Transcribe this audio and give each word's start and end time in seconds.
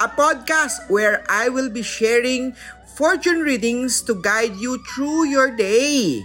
a 0.00 0.08
podcast 0.10 0.90
where 0.90 1.22
I 1.30 1.50
will 1.50 1.70
be 1.70 1.82
sharing 1.82 2.56
fortune 2.94 3.42
readings 3.42 4.02
to 4.06 4.14
guide 4.18 4.54
you 4.58 4.78
through 4.94 5.26
your 5.30 5.50
day. 5.50 6.22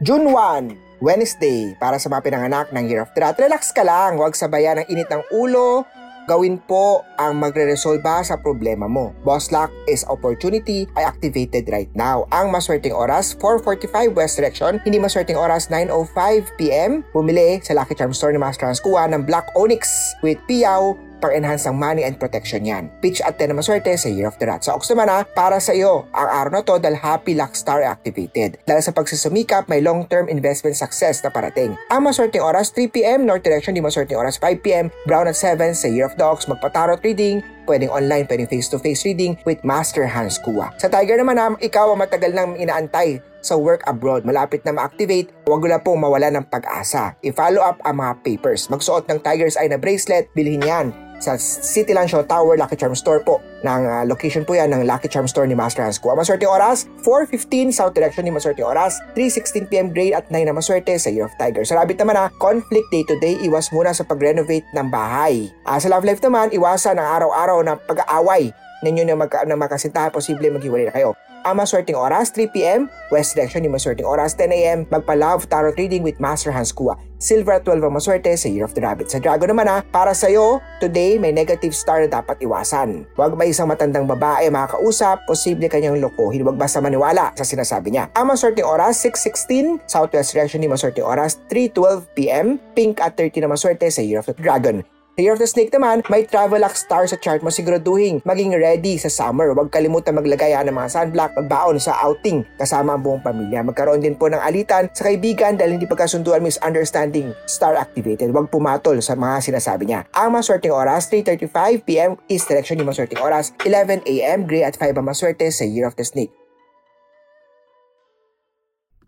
June 0.00 0.32
1, 0.32 1.00
Wednesday, 1.04 1.76
para 1.76 2.00
sa 2.00 2.08
mga 2.08 2.24
pinanganak 2.32 2.72
ng 2.72 2.84
Year 2.88 3.04
of 3.04 3.12
the 3.12 3.20
Rat. 3.20 3.36
Relax 3.36 3.72
ka 3.72 3.84
lang, 3.84 4.16
huwag 4.16 4.32
sabayan 4.32 4.80
ng 4.80 4.86
init 4.88 5.08
ng 5.12 5.20
ulo, 5.32 5.84
gawin 6.24 6.56
po 6.62 7.04
ang 7.20 7.36
magre-resolba 7.36 8.24
sa 8.24 8.40
problema 8.40 8.88
mo. 8.88 9.12
Boss 9.24 9.52
Luck 9.52 9.68
is 9.84 10.06
opportunity 10.08 10.88
ay 10.96 11.04
activated 11.04 11.68
right 11.68 11.90
now. 11.92 12.24
Ang 12.32 12.48
maswerteng 12.54 12.96
oras, 12.96 13.36
4.45 13.36 14.16
West 14.16 14.40
Direction. 14.40 14.80
Hindi 14.84 15.00
maswerteng 15.00 15.36
oras, 15.36 15.68
9.05pm. 15.68 17.04
Bumili 17.12 17.60
sa 17.60 17.76
Lucky 17.76 17.92
Charm 17.92 18.14
Store 18.14 18.32
ni 18.32 18.40
Master 18.40 18.68
Transcua 18.70 19.10
ng 19.10 19.26
Black 19.26 19.52
Onyx 19.58 20.14
with 20.24 20.40
Piao 20.48 21.09
pang-enhance 21.20 21.68
ng 21.68 21.76
money 21.76 22.02
and 22.02 22.16
protection 22.16 22.64
yan. 22.64 22.88
Pitch 23.04 23.20
at 23.20 23.36
10 23.36 23.52
na 23.52 23.60
maswerte 23.60 23.92
sa 23.94 24.08
Year 24.08 24.26
of 24.26 24.40
the 24.40 24.48
Rat. 24.48 24.64
Sa 24.64 24.74
Ox 24.74 24.88
naman 24.90 25.12
ha, 25.12 25.22
para 25.22 25.60
sa 25.60 25.76
iyo, 25.76 26.08
ang 26.16 26.28
araw 26.28 26.50
na 26.58 26.64
to 26.64 26.80
dahil 26.80 26.96
Happy 26.96 27.36
Luck 27.36 27.52
Star 27.52 27.84
activated. 27.84 28.56
Dahil 28.64 28.82
sa 28.82 28.96
pagsusumikap, 28.96 29.68
may 29.68 29.84
long-term 29.84 30.32
investment 30.32 30.74
success 30.74 31.20
na 31.20 31.28
parating. 31.28 31.76
Ang 31.92 32.08
maswerteng 32.08 32.42
oras, 32.42 32.72
3pm, 32.72 33.28
North 33.28 33.44
Direction, 33.44 33.76
di 33.76 33.84
maswerteng 33.84 34.18
oras, 34.18 34.40
5pm, 34.40 34.88
Brown 35.04 35.28
at 35.28 35.36
7 35.36 35.76
sa 35.76 35.86
Year 35.86 36.08
of 36.08 36.16
Dogs, 36.16 36.48
magpatarot 36.48 37.04
reading, 37.04 37.44
pwedeng 37.68 37.92
online, 37.92 38.26
pwedeng 38.26 38.50
face-to-face 38.50 39.06
reading 39.06 39.36
with 39.44 39.62
Master 39.62 40.08
Hans 40.08 40.40
Kua. 40.42 40.74
Sa 40.80 40.90
Tiger 40.90 41.20
naman 41.20 41.38
ha, 41.38 41.54
ikaw 41.62 41.92
ang 41.92 42.02
matagal 42.02 42.34
nang 42.34 42.58
inaantay 42.58 43.22
sa 43.40 43.56
work 43.56 43.86
abroad. 43.86 44.26
Malapit 44.26 44.66
na 44.66 44.74
ma-activate, 44.74 45.32
huwag 45.48 45.64
na 45.64 45.80
pong 45.80 46.02
mawala 46.02 46.28
ng 46.34 46.46
pag-asa. 46.50 47.16
I-follow 47.24 47.62
up 47.64 47.80
ang 47.86 48.02
mga 48.02 48.12
papers. 48.26 48.68
Magsuot 48.68 49.08
ng 49.08 49.22
Tiger's 49.22 49.56
Eye 49.56 49.70
na 49.70 49.80
bracelet, 49.80 50.28
bilhin 50.34 50.64
yan 50.64 51.09
sa 51.20 51.36
City 51.38 51.92
Land 51.92 52.08
Show 52.08 52.24
Tower 52.24 52.56
Lucky 52.56 52.74
Charm 52.74 52.96
Store 52.96 53.20
po. 53.20 53.38
Ng 53.60 53.82
uh, 53.84 54.02
location 54.08 54.42
po 54.42 54.56
yan 54.56 54.72
ng 54.72 54.88
Lucky 54.88 55.06
Charm 55.06 55.28
Store 55.28 55.44
ni 55.44 55.52
Master 55.52 55.84
Hans 55.84 56.00
Kua. 56.00 56.16
Maswerte 56.16 56.48
oras, 56.48 56.88
4.15 57.04 57.70
South 57.70 57.92
Direction 57.92 58.24
ni 58.24 58.32
Maswerte 58.32 58.64
oras, 58.64 58.98
3.16pm 59.12 59.92
grade 59.92 60.16
at 60.16 60.26
9 60.32 60.48
na 60.48 60.56
maswerte 60.56 60.96
sa 60.96 61.12
Year 61.12 61.28
of 61.28 61.34
Tiger. 61.36 61.62
Sa 61.68 61.76
Rabbit 61.76 62.00
naman 62.00 62.16
na, 62.16 62.32
conflict 62.40 62.88
day 62.88 63.04
to 63.04 63.14
day, 63.20 63.36
iwas 63.44 63.68
muna 63.70 63.92
sa 63.92 64.02
pag-renovate 64.02 64.64
ng 64.72 64.88
bahay. 64.88 65.52
Uh, 65.68 65.76
sa 65.76 65.92
Love 65.92 66.08
Life 66.08 66.24
naman, 66.24 66.48
iwasan 66.50 66.96
ang 66.96 67.08
araw-araw 67.20 67.60
na 67.62 67.76
pag-aaway 67.76 68.50
ninyo 68.84 69.08
na, 69.08 69.16
magka, 69.16 69.44
na 69.44 69.56
makasintahan, 69.56 70.12
posible 70.12 70.48
maghiwalay 70.52 70.88
na 70.88 70.94
kayo. 70.94 71.12
Ang 71.40 71.56
maswerteng 71.56 71.96
oras, 71.96 72.28
3pm, 72.36 72.84
West 73.08 73.32
Direction 73.32 73.64
yung 73.64 73.72
maswerteng 73.72 74.04
oras, 74.04 74.36
10am, 74.36 74.84
magpa-love 74.92 75.48
tarot 75.48 75.72
reading 75.80 76.04
with 76.04 76.20
Master 76.20 76.52
Hans 76.52 76.68
Kua. 76.68 77.00
Silver 77.16 77.56
at 77.56 77.64
12 77.64 77.80
ang 77.80 77.96
maswerte 77.96 78.28
sa 78.36 78.44
Year 78.44 78.68
of 78.68 78.76
the 78.76 78.84
Rabbit. 78.84 79.08
Sa 79.08 79.16
Dragon 79.16 79.48
naman 79.48 79.64
ha, 79.64 79.80
para 79.88 80.12
sa'yo, 80.12 80.60
today 80.84 81.16
may 81.16 81.32
negative 81.32 81.72
star 81.72 82.04
na 82.04 82.12
dapat 82.12 82.44
iwasan. 82.44 83.08
Huwag 83.16 83.40
ba 83.40 83.48
isang 83.48 83.72
matandang 83.72 84.04
babae 84.04 84.52
makakausap, 84.52 85.24
posible 85.24 85.64
kanyang 85.72 85.96
lokohin. 85.96 86.44
Huwag 86.44 86.60
basta 86.60 86.84
maniwala 86.84 87.32
sa 87.32 87.44
sinasabi 87.44 87.96
niya. 87.96 88.12
Ang 88.12 88.36
maswerteng 88.36 88.68
oras, 88.68 89.00
6.16, 89.00 89.88
Southwest 89.88 90.36
Direction 90.36 90.60
yung 90.60 90.76
maswerteng 90.76 91.08
oras, 91.08 91.40
3.12pm, 91.48 92.60
Pink 92.76 93.00
at 93.00 93.16
30 93.16 93.48
na 93.48 93.52
maswerte 93.52 93.88
sa 93.88 94.04
Year 94.04 94.20
of 94.20 94.28
the 94.28 94.36
Dragon. 94.36 94.84
Year 95.18 95.34
of 95.34 95.42
the 95.42 95.50
Snake 95.50 95.74
naman, 95.74 96.06
may 96.06 96.22
travel 96.22 96.62
luck 96.62 96.78
star 96.78 97.02
sa 97.10 97.18
chart 97.18 97.42
mo 97.42 97.50
siguraduhin 97.50 98.22
maging 98.22 98.54
ready 98.54 98.94
sa 98.94 99.10
summer. 99.10 99.50
Huwag 99.50 99.74
kalimutan 99.74 100.14
maglagay 100.14 100.54
ng 100.54 100.70
mga 100.70 100.86
sunblock, 100.86 101.34
magbaon 101.34 101.82
sa 101.82 101.98
outing 102.06 102.46
kasama 102.56 102.94
ang 102.94 103.02
buong 103.02 103.18
pamilya. 103.18 103.66
Magkaroon 103.66 103.98
din 103.98 104.14
po 104.14 104.30
ng 104.30 104.38
alitan 104.38 104.86
sa 104.94 105.10
kaibigan 105.10 105.58
dahil 105.58 105.76
hindi 105.76 105.90
pagkasunduan 105.90 106.40
misunderstanding 106.40 107.34
star 107.50 107.74
activated. 107.74 108.30
Huwag 108.30 108.54
pumatol 108.54 109.02
sa 109.02 109.18
mga 109.18 109.50
sinasabi 109.50 109.90
niya. 109.90 110.06
Ang 110.14 110.38
maswerteng 110.38 110.72
oras, 110.72 111.10
3.35pm, 111.10 112.14
East 112.30 112.46
Direction 112.46 112.78
yung 112.78 112.88
maswerteng 112.88 113.20
oras, 113.20 113.52
11am, 113.66 114.46
Gray 114.46 114.62
at 114.62 114.78
5 114.78 114.94
ang 114.94 115.04
maswerte 115.10 115.50
sa 115.50 115.66
Year 115.66 115.90
of 115.90 115.98
the 115.98 116.06
Snake. 116.06 116.32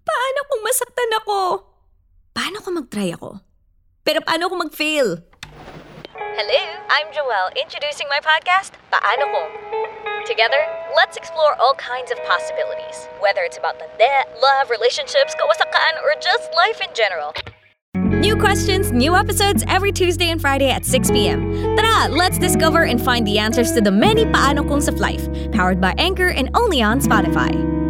Paano 0.02 0.40
kung 0.50 0.60
masaktan 0.66 1.10
ako? 1.24 1.38
Paano 2.34 2.56
kung 2.58 2.74
mag-try 2.74 3.14
ako? 3.14 3.38
Pero 4.02 4.18
paano 4.26 4.50
kung 4.50 4.60
mag-fail? 4.66 5.31
Hello, 6.34 6.80
I'm 6.88 7.12
Joelle, 7.12 7.54
introducing 7.60 8.06
my 8.08 8.18
podcast, 8.18 8.70
Paano 8.90 9.30
Kung. 9.30 10.24
Together, 10.24 10.56
let's 10.96 11.18
explore 11.18 11.54
all 11.60 11.74
kinds 11.74 12.10
of 12.10 12.16
possibilities, 12.24 13.06
whether 13.20 13.42
it's 13.42 13.58
about 13.58 13.78
the 13.78 13.84
net, 13.98 14.34
love, 14.40 14.70
relationships, 14.70 15.34
kawasakan, 15.34 16.00
or 16.02 16.18
just 16.22 16.48
life 16.56 16.80
in 16.80 16.88
general. 16.94 17.34
New 18.18 18.34
questions, 18.34 18.92
new 18.92 19.14
episodes 19.14 19.62
every 19.68 19.92
Tuesday 19.92 20.30
and 20.30 20.40
Friday 20.40 20.70
at 20.70 20.86
6 20.86 21.10
p.m. 21.10 21.76
Tara, 21.76 22.08
let's 22.08 22.38
discover 22.38 22.84
and 22.84 22.98
find 22.98 23.26
the 23.26 23.38
answers 23.38 23.72
to 23.72 23.82
the 23.82 23.90
many 23.90 24.24
paano 24.24 24.66
kungs 24.66 24.88
of 24.88 25.00
life, 25.00 25.28
powered 25.52 25.82
by 25.82 25.92
Anchor 25.98 26.28
and 26.28 26.48
only 26.54 26.80
on 26.80 26.98
Spotify. 26.98 27.81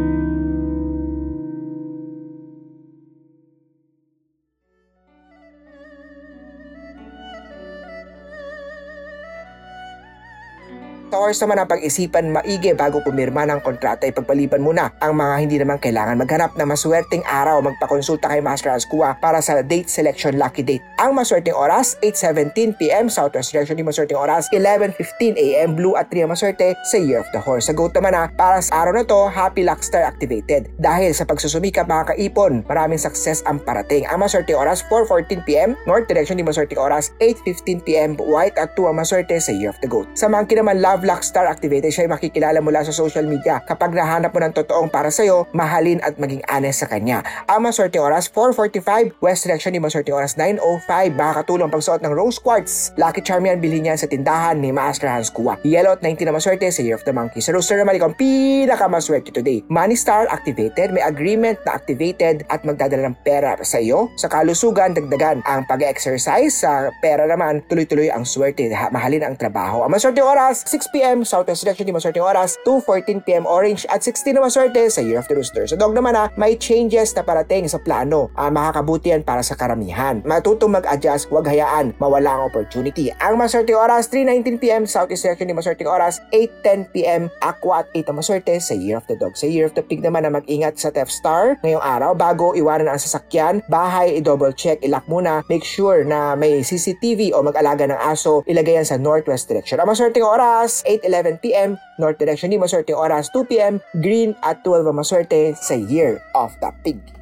Sa 11.13 11.21
oras 11.21 11.37
naman 11.45 11.61
ang 11.61 11.69
pag-isipan 11.69 12.33
maigi 12.33 12.73
bago 12.73 13.05
pumirma 13.05 13.45
ng 13.45 13.61
kontrata, 13.61 14.09
ipagpaliban 14.09 14.65
muna 14.65 14.97
ang 14.97 15.13
mga 15.13 15.35
hindi 15.45 15.61
naman 15.61 15.77
kailangan 15.77 16.17
maghanap 16.17 16.57
ng 16.57 16.65
maswerteng 16.65 17.21
araw 17.29 17.61
magpakonsulta 17.61 18.33
kay 18.33 18.41
Master 18.41 18.73
Ascua 18.73 19.21
para 19.21 19.45
sa 19.45 19.61
date 19.61 19.93
selection 19.93 20.41
lucky 20.41 20.65
date. 20.65 20.81
Ang 20.97 21.13
maswerteng 21.13 21.53
oras, 21.53 22.01
8.17pm 22.01 23.13
Southwest 23.13 23.53
Direction 23.53 23.77
yung 23.77 23.93
maswerteng 23.93 24.17
oras, 24.17 24.49
11.15am 24.57 25.77
Blue 25.77 26.01
at 26.01 26.09
3 26.09 26.25
ang 26.25 26.33
maswerte 26.33 26.73
sa 26.89 26.97
Year 26.97 27.21
of 27.21 27.29
the 27.37 27.41
Horse. 27.45 27.69
Sa 27.69 27.77
goat 27.77 27.93
naman 27.93 28.17
na, 28.17 28.33
para 28.33 28.65
sa 28.65 28.81
araw 28.81 28.97
na 28.97 29.05
to, 29.05 29.29
Happy 29.29 29.69
Luck 29.69 29.85
Star 29.85 30.09
activated. 30.09 30.73
Dahil 30.81 31.13
sa 31.13 31.29
pagsusumikap 31.29 31.93
mga 31.93 32.17
kaipon, 32.17 32.65
maraming 32.65 32.97
success 32.97 33.45
ang 33.45 33.61
parating. 33.61 34.09
Ang 34.09 34.25
maswerteng 34.25 34.57
oras, 34.57 34.81
4.14pm 34.89 35.77
North 35.85 36.09
Direction 36.09 36.41
yung 36.41 36.49
maswerteng 36.49 36.81
oras, 36.81 37.13
8.15pm 37.21 38.17
White 38.17 38.57
at 38.57 38.73
2 38.81 38.89
ang 38.89 38.97
maswerte 38.97 39.37
sa 39.37 39.53
Year 39.53 39.69
of 39.69 39.77
the 39.85 39.89
Goat. 39.93 40.09
Sa 40.17 40.25
monkey 40.25 40.57
naman, 40.57 40.81
Love 40.81 41.02
Black 41.03 41.27
Star 41.27 41.51
activated, 41.51 41.91
siya 41.91 42.07
ay 42.07 42.15
makikilala 42.15 42.63
mula 42.63 42.87
sa 42.87 42.95
social 42.95 43.27
media. 43.27 43.59
Kapag 43.67 43.91
nahanap 43.91 44.31
mo 44.31 44.39
ng 44.39 44.55
totoong 44.55 44.87
para 44.87 45.11
sa'yo, 45.11 45.51
mahalin 45.51 45.99
at 46.07 46.15
maging 46.23 46.47
honest 46.47 46.87
sa 46.87 46.89
kanya. 46.89 47.27
Ang 47.51 47.67
maswerteng 47.67 48.07
oras, 48.07 48.31
4.45, 48.31 49.19
West 49.19 49.43
Direction, 49.43 49.75
yung 49.75 49.83
maswerteng 49.83 50.15
oras, 50.15 50.39
9.05, 50.39 51.19
makakatulong 51.19 51.67
pagsuot 51.75 52.01
ng 52.07 52.15
rose 52.15 52.39
quartz. 52.39 52.95
Lucky 52.95 53.19
Charm 53.19 53.43
yan, 53.43 53.59
bilhin 53.59 53.91
yan 53.91 53.99
sa 53.99 54.07
tindahan 54.07 54.63
ni 54.63 54.71
Master 54.71 55.11
Hans 55.11 55.27
Kua. 55.27 55.59
Yellow 55.67 55.99
at 55.99 56.07
19 56.07 56.31
na 56.31 56.39
maswerte 56.39 56.71
sa 56.71 56.87
Year 56.87 56.95
of 56.95 57.03
the 57.03 57.11
Monkey. 57.11 57.43
Sa 57.43 57.51
Rooster 57.51 57.75
naman, 57.83 57.99
ikaw 57.99 58.15
ang 58.15 58.19
pinakamaswerte 58.21 59.35
today. 59.35 59.67
Money 59.67 59.99
Star 59.99 60.31
activated, 60.31 60.95
may 60.95 61.03
agreement 61.03 61.59
na 61.67 61.75
activated 61.75 62.47
at 62.47 62.63
magdadala 62.63 63.11
ng 63.11 63.17
pera 63.27 63.59
sa 63.67 63.83
iyo. 63.83 64.07
Sa 64.15 64.31
kalusugan, 64.31 64.95
dagdagan 64.95 65.43
ang 65.43 65.67
pag-exercise. 65.67 66.63
Sa 66.63 66.95
pera 67.03 67.27
naman, 67.27 67.65
tuloy-tuloy 67.67 68.13
ang 68.13 68.23
swerte. 68.23 68.71
Mahalin 68.93 69.27
ang 69.27 69.35
trabaho. 69.35 69.83
Ang 69.83 69.97
maswerte 69.97 70.23
oras, 70.23 70.63
6pm, 70.93 71.25
Southwest 71.25 71.65
Direction, 71.65 71.89
di 71.89 71.97
maswerte 71.97 72.21
oras, 72.21 72.61
2.14pm 72.69 73.49
Orange 73.49 73.89
at 73.89 74.05
16 74.05 74.37
na 74.37 74.45
maswerte 74.45 74.85
sa 74.93 75.01
Year 75.01 75.17
of 75.17 75.25
the 75.25 75.33
Rooster. 75.33 75.65
Sa 75.65 75.81
dog 75.81 75.97
naman 75.97 76.13
ha, 76.13 76.29
may 76.37 76.53
changes 76.61 77.17
na 77.17 77.25
parating 77.25 77.65
sa 77.65 77.81
plano. 77.81 78.29
Uh, 78.37 78.53
makakabuti 78.53 79.09
yan 79.09 79.25
para 79.25 79.41
sa 79.41 79.57
karamihan. 79.57 80.21
Matutong 80.29 80.77
mag-adjust, 80.77 81.33
huwag 81.33 81.49
hayaan, 81.49 81.97
mawala 81.97 82.37
ang 82.37 82.53
opportunity. 82.53 83.09
Ang 83.25 83.41
maswerte 83.41 83.73
oras, 83.73 84.13
3.19pm, 84.13 84.85
Southeast 84.85 85.25
Direction, 85.25 85.49
di 85.49 85.57
maswerte 85.57 85.89
oras, 85.89 86.21
8.10pm, 86.29 87.33
Aqua 87.41 87.81
at 87.81 87.89
8 87.97 88.13
ang 88.13 88.21
maswerte 88.21 88.53
sa 88.61 88.77
Year 88.77 89.01
of 89.01 89.09
the 89.09 89.17
Dog. 89.17 89.33
Sa 89.33 89.49
Year 89.49 89.65
of 89.65 89.73
the 89.73 89.81
Pig 89.81 90.05
naman 90.05 90.29
na 90.29 90.31
mag-ingat 90.37 90.77
sa 90.77 90.93
Theft 90.93 91.17
Star 91.17 91.57
ngayong 91.65 91.81
araw 91.81 92.13
bago 92.13 92.53
iwanan 92.53 92.93
ang 92.93 93.01
sasakyan, 93.01 93.65
bahay, 93.73 94.21
i-double 94.21 94.53
check, 94.53 94.77
ilak 94.85 95.09
muna, 95.09 95.41
make 95.49 95.65
sure 95.65 96.05
na 96.05 96.37
may 96.37 96.61
CCTV 96.61 97.33
o 97.33 97.41
mag-alaga 97.41 97.89
ng 97.89 97.97
aso, 97.97 98.45
ilagay 98.45 98.77
yan 98.77 98.85
sa 98.85 99.01
Northwest 99.01 99.49
Direction. 99.49 99.81
Ang 99.81 99.89
maswerteng 99.89 100.29
oras, 100.29 100.82
8.11pm, 100.85 101.79
North 101.99 102.19
Direction, 102.19 102.51
di 102.51 102.59
maswerteng 102.59 102.99
oras, 102.99 103.31
2pm, 103.31 103.79
Green 104.03 104.35
at 104.43 104.61
12 104.67 104.91
ang 104.91 104.99
maswerte 104.99 105.55
sa 105.59 105.79
Year 105.79 106.19
of 106.35 106.53
the 106.59 106.71
Pig. 106.83 107.22